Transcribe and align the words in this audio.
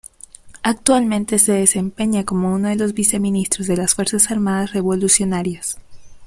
Actualmente 0.63 1.37
se 1.37 1.51
desempeña 1.53 2.25
como 2.25 2.51
uno 2.55 2.69
de 2.69 2.75
los 2.75 2.95
Viceministros 2.95 3.67
de 3.67 3.77
las 3.77 3.93
Fuerzas 3.93 4.31
Armadas 4.31 4.73
Revolucionarias. 4.73 5.77